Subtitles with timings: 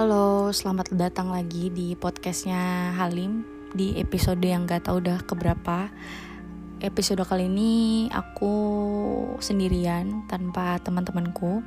[0.00, 3.44] Halo, selamat datang lagi di podcastnya Halim
[3.76, 5.92] di episode yang gak tau udah keberapa.
[6.80, 8.48] Episode kali ini aku
[9.44, 11.60] sendirian tanpa teman-temanku.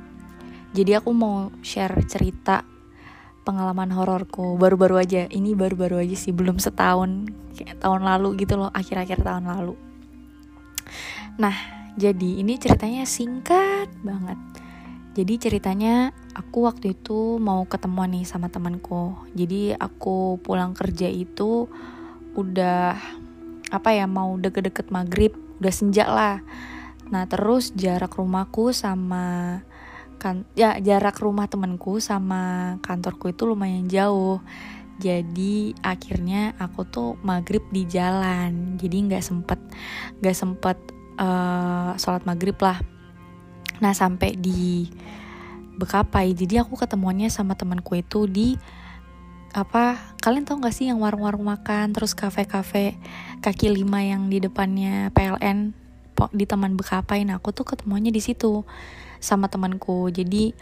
[0.74, 2.66] Jadi aku mau share cerita
[3.46, 5.30] pengalaman hororku baru-baru aja.
[5.30, 9.78] Ini baru-baru aja sih, belum setahun kayak tahun lalu gitu loh, akhir-akhir tahun lalu.
[11.38, 11.54] Nah,
[11.94, 14.63] jadi ini ceritanya singkat banget.
[15.14, 19.14] Jadi ceritanya aku waktu itu mau ketemuan nih sama temanku.
[19.30, 21.70] Jadi aku pulang kerja itu
[22.34, 22.98] udah
[23.70, 26.42] apa ya mau deket-deket maghrib, udah senja lah.
[27.14, 29.62] Nah terus jarak rumahku sama
[30.18, 34.42] kan ya jarak rumah temanku sama kantorku itu lumayan jauh.
[34.98, 38.74] Jadi akhirnya aku tuh maghrib di jalan.
[38.82, 39.62] Jadi nggak sempet
[40.18, 40.78] nggak sempet
[41.22, 42.82] uh, sholat maghrib lah.
[43.84, 44.88] Nah sampai di
[45.74, 48.56] Bekapai jadi aku ketemuannya sama temanku itu di
[49.54, 52.98] apa kalian tau gak sih yang warung-warung makan terus kafe-kafe
[53.42, 55.84] kaki lima yang di depannya PLN
[56.32, 57.26] di Taman Bekapai.
[57.26, 58.62] Nah aku tuh ketemuannya di situ
[59.18, 60.08] sama temanku.
[60.08, 60.54] Jadi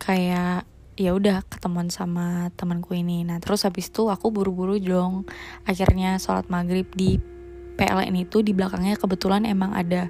[0.00, 0.64] kayak
[0.96, 3.22] ya udah ketemuan sama temanku ini.
[3.22, 5.28] Nah terus habis itu aku buru-buru dong.
[5.68, 7.20] Akhirnya sholat maghrib di
[7.76, 10.08] PLN itu di belakangnya kebetulan emang ada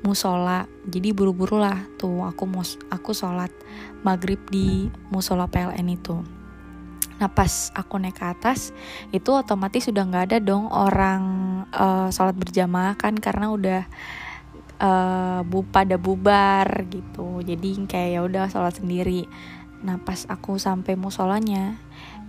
[0.00, 3.52] musola jadi buru-buru lah tuh aku mus aku sholat
[4.00, 6.16] maghrib di musola PLN itu.
[7.20, 8.72] Nah pas aku naik ke atas
[9.12, 11.22] itu otomatis sudah nggak ada dong orang
[11.68, 13.82] uh, sholat berjamaah kan karena udah
[14.80, 17.44] uh, bu pada bubar gitu.
[17.44, 19.28] Jadi kayak ya udah sholat sendiri.
[19.84, 21.76] Nah pas aku sampai musolanya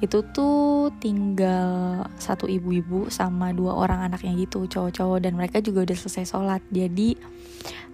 [0.01, 5.97] itu tuh tinggal satu ibu-ibu sama dua orang anaknya gitu cowok-cowok dan mereka juga udah
[5.97, 6.61] selesai sholat.
[6.73, 7.13] Jadi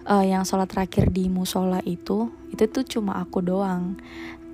[0.08, 4.00] uh, yang sholat terakhir di musola itu itu tuh cuma aku doang.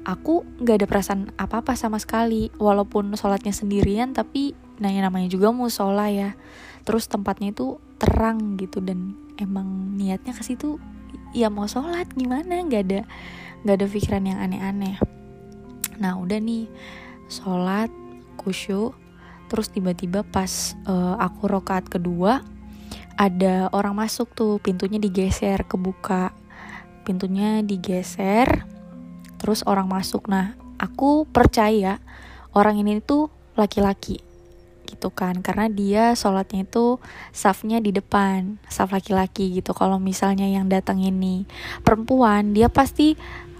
[0.02, 4.52] Aku nggak ada perasaan apa-apa sama sekali walaupun sholatnya sendirian tapi
[4.82, 6.34] nanya namanya juga musola ya.
[6.82, 10.82] Terus tempatnya itu terang gitu dan emang niatnya ke situ
[11.30, 12.66] ya mau sholat gimana?
[12.66, 13.00] Nggak ada
[13.62, 14.98] nggak ada pikiran yang aneh-aneh.
[16.02, 16.66] Nah udah nih
[17.40, 17.90] sholat
[18.38, 18.94] kusyuk
[19.50, 22.42] terus tiba-tiba pas uh, aku rokaat kedua
[23.14, 26.34] ada orang masuk tuh pintunya digeser kebuka.
[27.06, 28.66] Pintunya digeser
[29.38, 30.26] terus orang masuk.
[30.26, 32.02] Nah aku percaya
[32.56, 34.18] orang ini tuh laki-laki
[34.90, 35.38] gitu kan.
[35.46, 36.98] Karena dia sholatnya itu
[37.30, 39.70] safnya di depan saf laki-laki gitu.
[39.76, 41.46] Kalau misalnya yang datang ini
[41.86, 43.14] perempuan dia pasti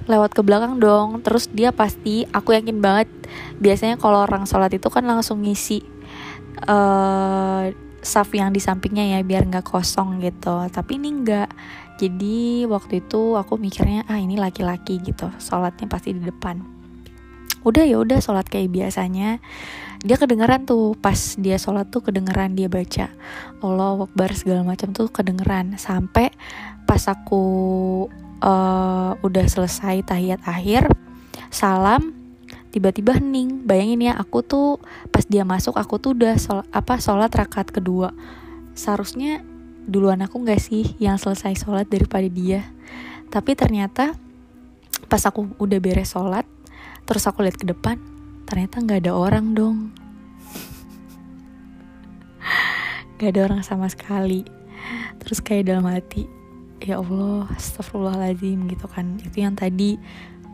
[0.06, 1.20] lewat ke belakang dong.
[1.24, 3.08] Terus dia pasti aku yakin banget
[3.58, 5.82] biasanya kalau orang sholat itu kan langsung ngisi
[6.68, 7.70] uh,
[8.04, 10.68] saf yang di sampingnya ya biar nggak kosong gitu.
[10.68, 11.48] Tapi ini enggak
[11.94, 15.30] jadi waktu itu aku mikirnya ah ini laki-laki gitu.
[15.38, 16.60] Sholatnya pasti di depan.
[17.64, 19.40] Udah ya udah sholat kayak biasanya.
[20.04, 23.08] Dia kedengeran tuh pas dia sholat tuh kedengeran dia baca.
[23.64, 25.80] Allah Akbar segala macam tuh kedengeran.
[25.80, 26.28] Sampai
[26.84, 28.04] pas aku
[28.42, 30.90] uh, udah selesai tahiyat akhir
[31.54, 32.10] salam
[32.74, 33.62] tiba-tiba hening.
[33.62, 34.82] Bayangin ya aku tuh
[35.14, 38.10] pas dia masuk aku tuh udah sol apa sholat rakaat kedua.
[38.74, 39.46] Seharusnya
[39.86, 42.66] duluan aku nggak sih yang selesai sholat daripada dia?
[43.30, 44.18] Tapi ternyata
[45.06, 46.42] pas aku udah beres sholat
[47.04, 48.00] terus aku lihat ke depan
[48.50, 49.78] ternyata nggak ada orang dong.
[53.14, 54.42] Nggak ada orang sama sekali.
[55.22, 56.43] Terus kayak dalam hati
[56.84, 59.16] ya Allah astagfirullahaladzim gitu kan.
[59.18, 59.96] Itu yang tadi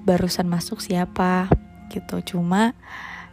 [0.07, 1.51] barusan masuk siapa
[1.91, 2.23] gitu.
[2.23, 2.73] Cuma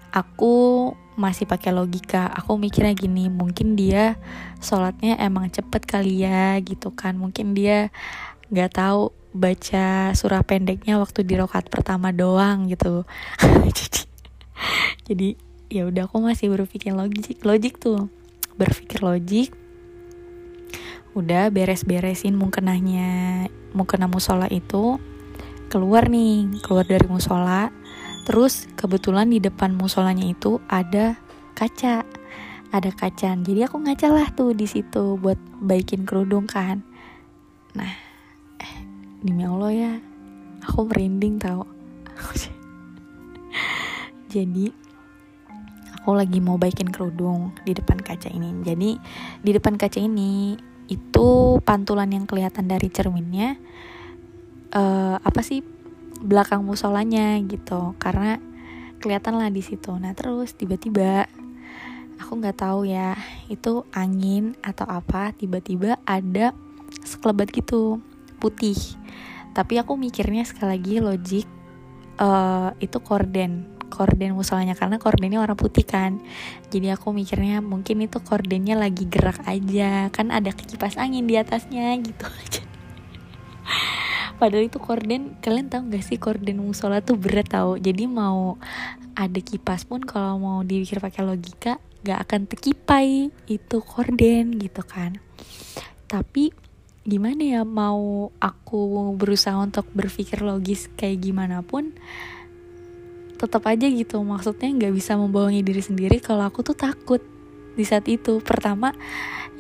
[0.10, 2.26] aku masih pakai logika.
[2.34, 4.18] Aku mikirnya gini mungkin dia
[4.60, 7.16] sholatnya emang cepet kali ya gitu kan.
[7.16, 7.94] Mungkin dia
[8.50, 13.06] nggak tahu baca surah pendeknya waktu di rokat pertama doang gitu.
[13.78, 14.10] Jadi
[15.06, 15.38] jadi
[15.70, 18.10] ya udah aku masih berpikir logik logik tuh.
[18.58, 19.54] Berpikir logik
[21.18, 25.02] udah beres-beresin mukenahnya mukena musola itu
[25.74, 27.74] keluar nih keluar dari musola.
[28.30, 31.18] Terus kebetulan di depan musolanya itu ada
[31.58, 32.06] kaca
[32.68, 36.86] ada kacan jadi aku ngaca lah tuh di situ buat baikin kerudung kan.
[37.74, 37.94] Nah
[38.62, 38.78] eh,
[39.26, 39.94] demi allah ya
[40.62, 41.66] aku merinding tau.
[44.28, 44.68] Jadi
[45.96, 48.52] aku lagi mau baikin kerudung di depan kaca ini.
[48.62, 49.00] Jadi
[49.42, 53.60] di depan kaca ini itu pantulan yang kelihatan dari cerminnya
[54.72, 55.64] uh, apa sih
[56.24, 57.94] belakang musolanya gitu.
[58.02, 58.40] Karena
[58.98, 59.94] kelihatan lah di situ.
[59.96, 61.30] Nah terus tiba-tiba
[62.18, 63.14] aku nggak tahu ya
[63.48, 66.52] itu angin atau apa tiba-tiba ada
[67.06, 68.02] sekelebat gitu
[68.42, 68.78] putih.
[69.54, 71.48] Tapi aku mikirnya sekali lagi logik
[72.22, 76.22] uh, itu korden korden musolanya karena kordennya warna putih kan.
[76.70, 80.12] Jadi aku mikirnya mungkin itu kordennya lagi gerak aja.
[80.14, 82.64] Kan ada kipas angin di atasnya gitu aja.
[84.40, 87.76] Padahal itu korden kalian tahu gak sih korden musola tuh berat tau.
[87.76, 88.62] Jadi mau
[89.18, 95.18] ada kipas pun kalau mau dipikir pakai logika gak akan terkipai itu korden gitu kan.
[96.06, 96.54] Tapi
[97.08, 101.96] gimana ya mau aku berusaha untuk berpikir logis kayak gimana pun
[103.38, 104.20] tetap aja gitu.
[104.26, 107.22] Maksudnya nggak bisa membohongi diri sendiri kalau aku tuh takut
[107.78, 108.42] di saat itu.
[108.42, 108.92] Pertama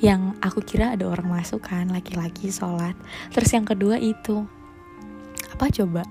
[0.01, 2.97] yang aku kira ada orang masuk kan laki-laki sholat.
[3.29, 4.43] Terus yang kedua itu
[5.53, 6.03] apa coba?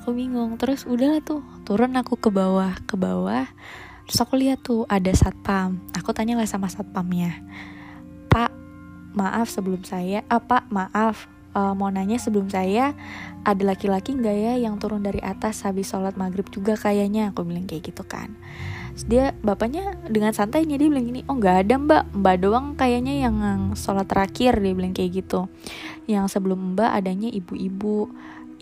[0.00, 0.56] Aku bingung.
[0.56, 3.46] Terus udah tuh turun aku ke bawah ke bawah.
[4.08, 5.78] Terus aku lihat tuh ada satpam.
[5.94, 7.38] Aku tanya lah sama satpamnya
[8.32, 8.48] pak
[9.12, 10.24] maaf sebelum saya.
[10.32, 12.96] Apa maaf uh, mau nanya sebelum saya
[13.42, 17.32] ada laki-laki nggak ya yang turun dari atas habis sholat maghrib juga kayaknya?
[17.32, 18.34] Aku bilang kayak gitu kan.
[18.92, 22.04] Terus dia bapaknya dengan santainya dia bilang gini oh nggak ada mbak.
[22.12, 23.36] Mbak doang kayaknya yang
[23.72, 25.48] sholat terakhir dia bilang kayak gitu.
[26.04, 28.12] Yang sebelum mbak adanya ibu-ibu.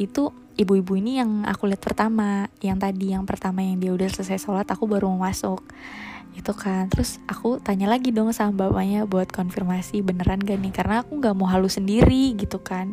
[0.00, 4.45] Itu ibu-ibu ini yang aku lihat pertama yang tadi yang pertama yang dia udah selesai
[4.45, 5.65] sholat aku baru mau masuk.
[6.37, 6.93] Itu kan.
[6.93, 10.73] Terus aku tanya lagi dong sama bapaknya buat konfirmasi beneran gak nih?
[10.77, 12.93] Karena aku nggak mau halus sendiri gitu kan.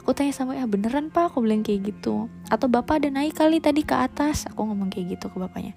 [0.00, 1.34] Aku tanya sama ya beneran pak?
[1.34, 2.30] Aku bilang kayak gitu.
[2.46, 4.46] Atau bapak ada naik kali tadi ke atas?
[4.46, 5.74] Aku ngomong kayak gitu ke bapaknya.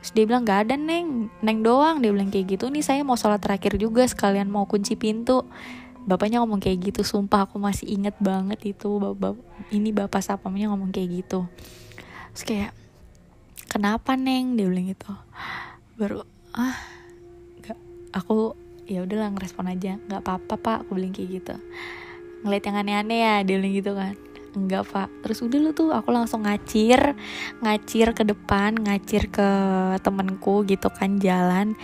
[0.00, 1.28] Terus dia bilang gak ada neng.
[1.42, 1.98] Neng doang.
[1.98, 2.70] Dia bilang kayak gitu.
[2.70, 5.44] Nih saya mau sholat terakhir juga sekalian mau kunci pintu
[6.08, 9.36] bapaknya ngomong kayak gitu sumpah aku masih inget banget itu bapak
[9.72, 11.44] ini bapak sapamnya ngomong kayak gitu.
[12.32, 12.72] Terus kayak
[13.68, 14.56] kenapa neng?
[14.56, 15.12] Dia bilang gitu.
[15.98, 16.24] Baru
[16.56, 16.76] ah
[17.62, 17.78] gak
[18.16, 18.56] aku
[18.90, 21.54] ya udahlah ngerespon aja nggak apa-apa pak aku bilang kayak gitu.
[22.42, 24.14] Ngeliat yang aneh-aneh ya dia bilang gitu kan.
[24.50, 25.08] Enggak pak.
[25.22, 27.14] Terus udah lu tuh aku langsung ngacir
[27.62, 29.48] ngacir ke depan ngacir ke
[30.02, 31.78] temenku gitu kan jalan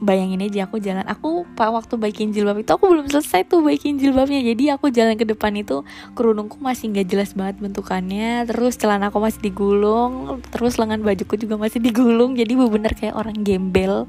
[0.00, 1.04] bayangin aja aku jalan.
[1.06, 4.40] Aku pak waktu baikin jilbab itu aku belum selesai tuh baikin jilbabnya.
[4.40, 5.84] Jadi aku jalan ke depan itu
[6.16, 8.48] kerudungku masih nggak jelas banget bentukannya.
[8.48, 10.40] Terus celana aku masih digulung.
[10.50, 12.34] Terus lengan bajuku juga masih digulung.
[12.34, 14.08] Jadi bener kayak orang gembel.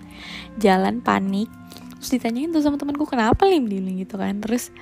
[0.58, 1.52] Jalan panik.
[2.02, 3.70] Terus ditanyain tuh sama temanku kenapa lim?
[3.70, 4.42] Diling gitu kan.
[4.42, 4.74] Terus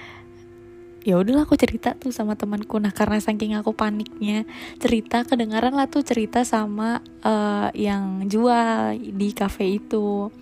[1.07, 2.75] ya udahlah aku cerita tuh sama temanku.
[2.79, 4.43] Nah karena saking aku paniknya
[4.81, 10.33] cerita kedengaran lah tuh cerita sama uh, yang jual di cafe itu.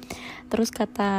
[0.47, 1.11] Terus kata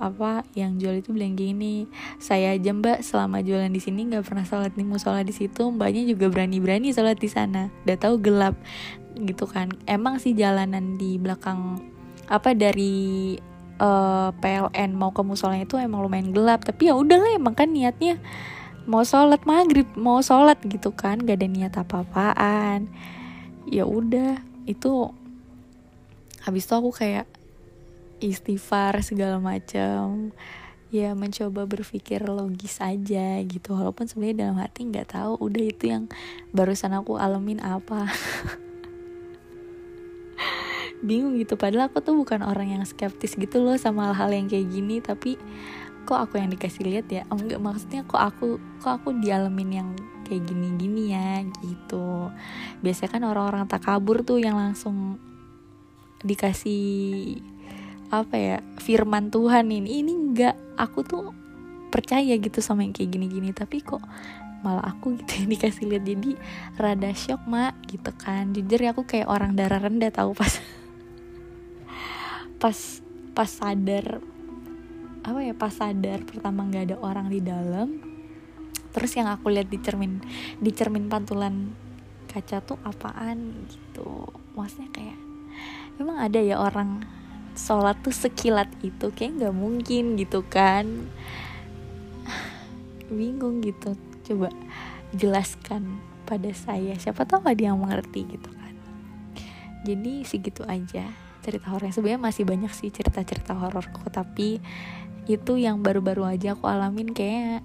[0.00, 1.84] apa yang jual itu bilang gini
[2.16, 5.68] saya aja mbak selama jualan di sini nggak pernah sholat di musola di situ.
[5.68, 7.68] Mbaknya juga berani berani sholat di sana.
[7.84, 8.56] Udah tahu gelap
[9.20, 9.70] gitu kan.
[9.84, 11.78] Emang sih jalanan di belakang
[12.24, 13.36] apa dari
[13.84, 16.64] uh, eh, PLN mau ke musola itu emang lumayan gelap.
[16.64, 18.16] Tapi ya udahlah emang kan niatnya
[18.84, 22.88] mau sholat maghrib mau sholat gitu kan gak ada niat apa-apaan.
[23.68, 25.12] Ya udah itu
[26.44, 27.24] habis itu aku kayak
[28.20, 30.32] istighfar segala macam
[30.94, 33.74] ya mencoba berpikir logis aja gitu.
[33.74, 36.06] Walaupun sebenarnya dalam hati nggak tahu udah itu yang
[36.54, 38.06] barusan aku alamin apa.
[41.06, 41.58] Bingung gitu.
[41.58, 45.34] Padahal aku tuh bukan orang yang skeptis gitu loh sama hal-hal yang kayak gini tapi
[46.04, 47.22] kok aku yang dikasih lihat ya?
[47.32, 49.88] Oh, enggak maksudnya kok aku kok aku dialamin yang
[50.28, 52.28] kayak gini-gini ya gitu.
[52.84, 55.16] Biasanya kan orang-orang tak kabur tuh yang langsung
[56.24, 57.40] dikasih
[58.12, 60.04] apa ya firman Tuhan ini.
[60.04, 61.24] Ini enggak aku tuh
[61.88, 64.02] percaya gitu sama yang kayak gini-gini tapi kok
[64.64, 66.04] malah aku gitu yang dikasih lihat.
[66.04, 66.30] Jadi
[66.76, 68.52] rada shock mak gitu kan.
[68.52, 70.52] Jujur ya aku kayak orang darah rendah tahu pas
[72.62, 72.76] pas
[73.36, 74.33] pas sadar
[75.24, 77.88] apa ya pas sadar pertama nggak ada orang di dalam
[78.92, 80.20] terus yang aku lihat di cermin
[80.60, 81.72] di cermin pantulan
[82.34, 84.26] kaca tuh apaan gitu.
[84.58, 85.18] Maksudnya kayak
[86.02, 87.06] emang ada ya orang
[87.54, 89.14] sholat tuh sekilat itu?
[89.14, 91.06] Kayak nggak mungkin gitu kan.
[93.14, 93.94] Bingung gitu.
[94.26, 94.50] Coba
[95.14, 96.98] jelaskan pada saya.
[96.98, 98.74] Siapa tahu ada yang mengerti gitu kan.
[99.86, 101.06] Jadi segitu aja
[101.44, 101.92] cerita horor.
[101.92, 104.64] Sebenarnya masih banyak sih cerita-cerita hororku tapi
[105.28, 107.64] itu yang baru-baru aja aku alamin kayak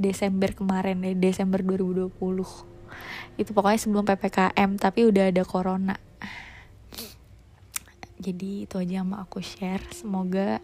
[0.00, 2.12] Desember kemarin deh Desember 2020
[3.36, 5.96] itu pokoknya sebelum PPKM tapi udah ada corona.
[8.20, 9.80] Jadi itu aja yang mau aku share.
[9.96, 10.60] Semoga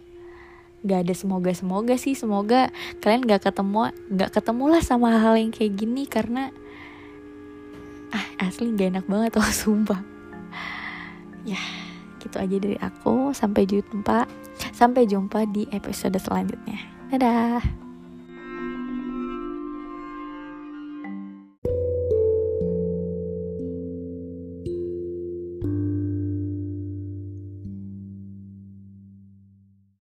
[0.85, 2.13] gak ada semoga semoga sih.
[2.13, 2.69] Semoga
[3.01, 6.53] kalian gak ketemu gak ketemu lah sama hal, -hal yang kayak gini karena
[8.13, 10.01] ah asli gak enak banget tuh sumpah.
[11.49, 11.61] Ya
[12.27, 13.31] gitu aja dari aku.
[13.31, 14.27] Sampai jumpa
[14.75, 16.79] sampai jumpa di episode selanjutnya.
[17.15, 17.86] Dadah